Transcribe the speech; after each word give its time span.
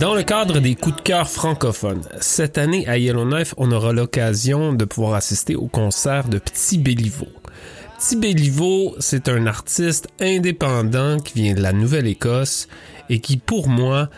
Dans 0.00 0.14
le 0.14 0.22
cadre 0.22 0.60
des 0.60 0.76
coups 0.76 0.96
de 0.96 1.02
cœur 1.02 1.28
francophones, 1.28 2.00
cette 2.22 2.56
année 2.56 2.88
à 2.88 2.96
Yellowknife, 2.96 3.52
on 3.58 3.70
aura 3.70 3.92
l'occasion 3.92 4.72
de 4.72 4.86
pouvoir 4.86 5.12
assister 5.12 5.56
au 5.56 5.66
concert 5.66 6.26
de 6.30 6.38
Petit 6.38 6.78
Béliveau. 6.78 7.28
Petit 7.98 8.16
Béliveau, 8.16 8.96
c'est 8.98 9.28
un 9.28 9.44
artiste 9.44 10.08
indépendant 10.18 11.18
qui 11.18 11.42
vient 11.42 11.52
de 11.52 11.60
la 11.60 11.74
Nouvelle-Écosse 11.74 12.66
et 13.10 13.18
qui, 13.18 13.36
pour 13.36 13.68
moi, 13.68 14.08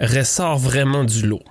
ressort 0.00 0.58
vraiment 0.58 1.04
du 1.04 1.24
lot. 1.24 1.44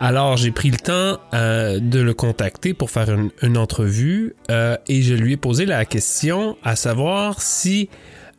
Alors 0.00 0.36
j'ai 0.36 0.50
pris 0.50 0.72
le 0.72 0.78
temps 0.78 1.20
euh, 1.32 1.78
de 1.78 2.00
le 2.00 2.14
contacter 2.14 2.74
pour 2.74 2.90
faire 2.90 3.16
une, 3.42 3.56
entrevue 3.56 4.34
euh, 4.50 4.76
et 4.88 5.02
je 5.02 5.14
lui 5.14 5.34
ai 5.34 5.36
posé 5.36 5.66
la 5.66 5.84
question 5.84 6.56
à 6.64 6.74
savoir 6.74 7.40
si 7.40 7.90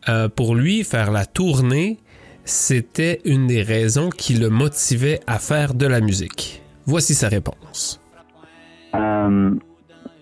euh, 0.09 0.27
pour 0.27 0.53
lui 0.53 0.83
faire 0.83 1.11
la 1.11 1.25
tournée 1.25 1.97
c'était 2.45 3.19
une 3.25 3.47
des 3.47 3.61
raisons 3.61 4.09
qui 4.09 4.33
le 4.33 4.49
motivait 4.49 5.19
à 5.27 5.39
faire 5.39 5.73
de 5.73 5.87
la 5.87 6.01
musique. 6.01 6.61
Voici 6.85 7.13
sa 7.13 7.27
réponse. 7.27 8.01
Euh, 8.95 9.51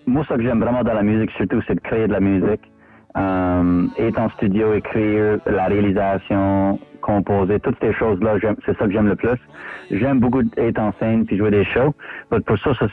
moi, 0.06 0.24
ce 0.28 0.34
que 0.34 0.42
j'aime 0.42 0.60
vraiment 0.60 0.82
dans 0.82 0.94
la 0.94 1.02
musique, 1.02 1.30
surtout, 1.36 1.60
c'est 1.66 1.74
de 1.74 1.80
créer 1.80 2.06
de 2.06 2.12
la 2.12 2.20
musique. 2.20 2.60
Euh, 3.16 3.86
être 3.98 4.18
en 4.20 4.30
studio, 4.30 4.74
écrire, 4.74 5.38
la 5.46 5.66
réalisation, 5.66 6.78
composer, 7.00 7.58
toutes 7.60 7.76
ces 7.80 7.92
choses-là, 7.92 8.36
c'est 8.64 8.78
ça 8.78 8.86
que 8.86 8.92
j'aime 8.92 9.08
le 9.08 9.16
plus. 9.16 9.38
J'aime 9.90 10.20
beaucoup 10.20 10.42
être 10.56 10.78
en 10.78 10.92
scène 11.00 11.26
puis 11.26 11.36
jouer 11.36 11.50
des 11.50 11.64
shows. 11.64 11.94
Pour 12.28 12.58
ça, 12.58 12.72
ça 12.74 12.86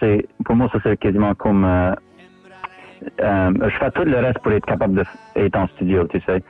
pour 0.43 0.55
moi, 0.55 0.69
ça 0.71 0.79
c'est 0.81 0.97
quasiment 0.97 1.35
comme 1.35 1.65
euh, 1.65 1.93
euh, 3.21 3.51
je 3.61 3.77
fais 3.77 3.91
tout 3.91 4.03
le 4.03 4.17
reste 4.17 4.39
pour 4.39 4.51
être 4.51 4.65
capable 4.65 5.03
d'être 5.35 5.55
en 5.55 5.67
studio, 5.67 6.07
tu 6.07 6.19
sais. 6.21 6.41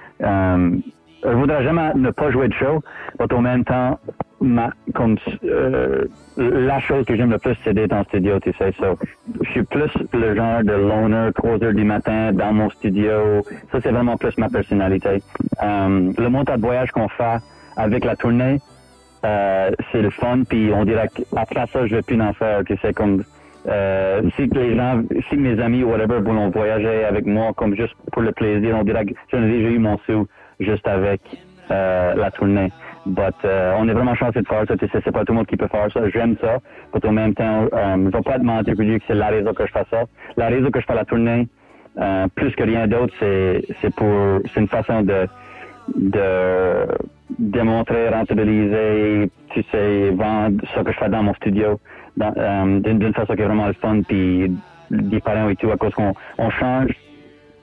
Je 1.23 1.29
voudrais 1.29 1.63
jamais 1.63 1.93
ne 1.95 2.11
pas 2.11 2.31
jouer 2.31 2.47
de 2.47 2.53
show, 2.53 2.81
mais 3.19 3.33
en 3.33 3.41
même 3.41 3.63
temps, 3.65 3.99
ma, 4.39 4.71
comme, 4.93 5.17
euh, 5.43 6.05
la 6.37 6.79
chose 6.79 7.05
que 7.05 7.15
j'aime 7.15 7.31
le 7.31 7.39
plus, 7.39 7.55
c'est 7.63 7.73
d'être 7.73 7.93
en 7.93 8.03
studio, 8.03 8.39
tu 8.39 8.53
sais. 8.53 8.71
So, 8.79 8.97
je 9.41 9.49
suis 9.49 9.63
plus 9.63 9.91
le 10.13 10.35
genre 10.35 10.63
de 10.63 10.73
loner, 10.73 11.31
3 11.35 11.63
heures 11.63 11.73
du 11.73 11.83
matin 11.83 12.31
dans 12.33 12.53
mon 12.53 12.69
studio. 12.69 13.41
Ça, 13.71 13.79
c'est 13.81 13.91
vraiment 13.91 14.17
plus 14.17 14.37
ma 14.37 14.49
personnalité. 14.49 15.21
Euh, 15.63 16.11
le 16.17 16.29
montage 16.29 16.57
de 16.57 16.61
voyage 16.61 16.91
qu'on 16.91 17.09
fait 17.09 17.37
avec 17.75 18.05
la 18.05 18.15
tournée, 18.15 18.59
euh, 19.25 19.71
c'est 19.91 20.02
le 20.02 20.11
fun, 20.11 20.43
puis 20.47 20.71
on 20.73 20.85
dirait 20.85 21.09
qu'après 21.13 21.65
ça, 21.73 21.87
je 21.87 21.95
vais 21.95 22.02
plus 22.02 22.21
en 22.21 22.33
faire, 22.33 22.63
tu 22.65 22.77
sais, 22.77 22.93
comme... 22.93 23.23
Euh, 23.67 24.21
si 24.37 24.47
les 24.47 24.77
gens, 24.77 25.02
si 25.27 25.35
mes 25.35 25.59
amis 25.59 25.83
ou 25.83 25.89
whatever 25.89 26.21
voulaient 26.21 26.49
voyager 26.52 27.03
avec 27.03 27.25
moi 27.25 27.52
comme 27.53 27.75
juste 27.75 27.95
pour 28.13 28.21
le 28.21 28.31
plaisir, 28.31 28.77
on 28.79 28.83
dirait 28.85 29.05
que 29.05 29.13
j'en 29.29 29.43
ai 29.43 29.49
déjà 29.49 29.67
eu 29.67 29.79
mon 29.79 29.97
sou 30.05 30.25
juste 30.59 30.88
avec 30.88 31.22
euh, 31.72 32.13
la 32.16 32.31
tournée. 32.31 32.72
But, 33.05 33.36
euh, 33.45 33.73
on 33.77 33.88
est 33.88 33.94
vraiment 33.94 34.16
chanceux 34.16 34.41
de 34.41 34.47
faire 34.47 34.64
ça. 34.67 34.75
Tu 34.75 34.88
sais, 34.88 34.99
c'est 35.03 35.11
pas 35.11 35.23
tout 35.23 35.31
le 35.31 35.38
monde 35.38 35.47
qui 35.47 35.55
peut 35.55 35.67
faire 35.67 35.89
ça. 35.91 36.09
J'aime 36.09 36.36
ça. 36.41 36.58
Mais 36.94 37.08
en 37.08 37.11
même 37.14 37.33
temps, 37.33 37.67
euh, 37.72 37.95
je 37.97 38.17
vais 38.17 38.22
pas 38.23 38.38
te 38.38 38.44
mentir 38.44 38.75
que 38.75 38.99
c'est 39.08 39.16
la 39.16 39.27
raison 39.27 39.53
que 39.53 39.66
je 39.66 39.72
fais 39.72 39.86
ça. 39.89 40.03
La 40.36 40.47
raison 40.47 40.69
que 40.69 40.81
je 40.81 40.86
fais 40.86 40.95
la 40.95 41.05
tournée, 41.05 41.47
euh, 41.99 42.27
plus 42.36 42.53
que 42.55 42.64
rien 42.64 42.88
d'autre, 42.88 43.14
c'est, 43.19 43.64
c'est 43.81 43.94
pour, 43.95 44.39
c'est 44.53 44.59
une 44.59 44.67
façon 44.67 45.03
de, 45.03 45.27
de 45.95 46.88
démontrer, 47.39 48.09
rentabiliser, 48.09 49.30
tu 49.52 49.64
sais, 49.71 50.09
vendre 50.11 50.61
ce 50.75 50.81
que 50.81 50.92
je 50.92 50.97
fais 50.97 51.09
dans 51.09 51.23
mon 51.23 51.33
studio 51.36 51.80
euh, 52.21 52.80
d'une 52.80 53.14
façon 53.14 53.36
qui 53.36 53.42
est 53.42 53.45
vraiment 53.45 53.67
le 53.67 53.73
fun 53.73 54.02
puis 54.08 54.52
différent 54.89 55.49
et 55.49 55.55
tout 55.55 55.71
à 55.71 55.77
cause 55.77 55.93
qu'on 55.93 56.14
on 56.37 56.49
change 56.49 56.92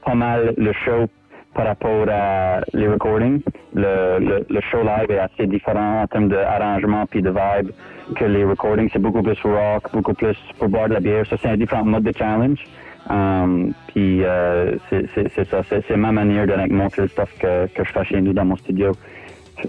pas 0.05 0.15
mal 0.15 0.55
le 0.57 0.73
show 0.73 1.07
par 1.55 1.67
rapport 1.67 2.07
à 2.11 2.61
les 2.73 2.89
recordings. 2.89 3.43
Le, 3.75 4.45
le, 4.49 4.61
show 4.61 4.83
live 4.83 5.11
est 5.11 5.19
assez 5.19 5.47
différent 5.47 6.03
en 6.03 6.07
termes 6.07 6.29
d'arrangement 6.29 7.07
puis 7.07 7.23
de 7.23 7.31
vibe 7.31 7.71
que 8.17 8.25
les 8.25 8.45
recordings. 8.45 8.89
C'est 8.93 9.01
beaucoup 9.01 9.23
plus 9.23 9.39
rock, 9.43 9.91
beaucoup 9.93 10.15
plus 10.15 10.37
pour 10.59 10.69
boire 10.69 10.89
de 10.89 10.95
la 10.95 11.01
bière. 11.01 11.27
Ça, 11.27 11.37
c'est 11.41 11.49
un 11.49 11.57
différent 11.57 11.85
mode 11.85 12.05
de 12.05 12.13
challenge. 12.17 12.65
Um, 13.11 13.75
puis 13.89 14.25
euh, 14.25 14.77
c'est 14.89 15.49
ça, 15.51 15.63
c'est 15.69 15.97
ma 15.97 16.11
manière 16.11 16.47
de 16.47 16.73
montrer 16.73 17.03
le 17.03 17.09
stuff 17.09 17.31
que, 17.39 17.67
que 17.67 17.85
je 17.85 17.93
fais 17.93 18.05
chez 18.05 18.21
nous 18.21 18.33
dans 18.33 18.47
mon 18.47 18.57
studio, 18.57 18.93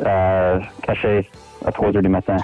euh, 0.05 0.59
caché 0.83 1.29
à 1.65 1.71
3 1.71 1.95
heures 1.95 2.01
du 2.01 2.07
matin. 2.07 2.37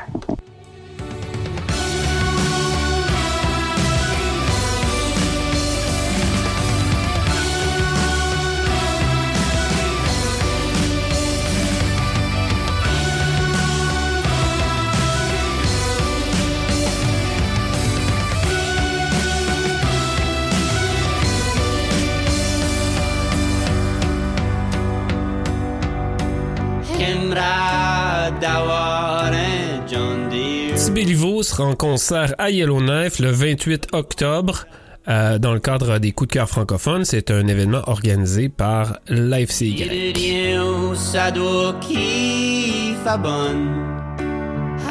Béliveau 30.93 31.41
sera 31.41 31.63
en 31.63 31.75
concert 31.75 32.35
à 32.37 32.51
Yellowknife 32.51 33.19
le 33.19 33.31
28 33.31 33.87
octobre. 33.93 34.65
Euh, 35.07 35.39
dans 35.39 35.53
le 35.53 35.59
cadre 35.59 35.97
des 35.99 36.11
coups 36.11 36.27
de 36.27 36.33
cœur 36.33 36.49
francophones, 36.49 37.05
c'est 37.05 37.31
un 37.31 37.47
événement 37.47 37.81
organisé 37.87 38.49
par 38.49 38.99
Lifeseek. 39.07 39.89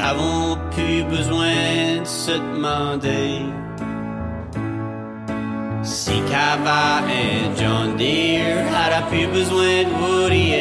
Avons 0.02 0.58
plus 0.70 1.04
besoin 1.04 2.00
de 2.00 2.06
se 2.06 2.32
demander 2.32 3.42
si 5.82 6.12
Cava 6.30 7.02
et 7.08 7.60
John 7.60 7.96
Deere 7.96 8.66
a 8.74 9.02
plus 9.02 9.26
besoin 9.26 9.84
de 9.84 9.90
Woody 10.00 10.52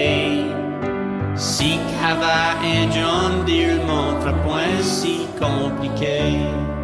Cava 2.10 2.58
et 2.64 2.92
John 2.92 3.46
Deere 3.46 3.86
montrent 3.86 4.34
point 4.42 4.82
si 4.82 5.28
compliqué. 5.38 6.79